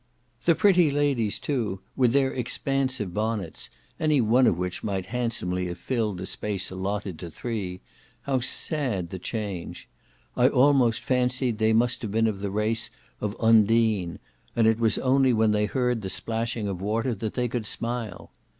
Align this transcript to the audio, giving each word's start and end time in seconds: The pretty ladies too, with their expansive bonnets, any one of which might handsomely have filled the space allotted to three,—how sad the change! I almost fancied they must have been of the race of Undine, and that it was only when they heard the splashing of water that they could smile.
The 0.45 0.55
pretty 0.55 0.89
ladies 0.89 1.37
too, 1.37 1.79
with 1.95 2.11
their 2.11 2.33
expansive 2.33 3.13
bonnets, 3.13 3.69
any 3.99 4.19
one 4.19 4.47
of 4.47 4.57
which 4.57 4.83
might 4.83 5.05
handsomely 5.05 5.67
have 5.67 5.77
filled 5.77 6.17
the 6.17 6.25
space 6.25 6.71
allotted 6.71 7.19
to 7.19 7.29
three,—how 7.29 8.39
sad 8.39 9.11
the 9.11 9.19
change! 9.19 9.87
I 10.35 10.47
almost 10.49 11.01
fancied 11.01 11.59
they 11.59 11.71
must 11.71 12.01
have 12.01 12.09
been 12.09 12.25
of 12.25 12.39
the 12.39 12.49
race 12.49 12.89
of 13.19 13.35
Undine, 13.39 14.17
and 14.55 14.65
that 14.65 14.71
it 14.71 14.79
was 14.79 14.97
only 14.97 15.33
when 15.33 15.51
they 15.51 15.67
heard 15.67 16.01
the 16.01 16.09
splashing 16.09 16.67
of 16.67 16.81
water 16.81 17.13
that 17.13 17.35
they 17.35 17.47
could 17.47 17.67
smile. 17.67 18.31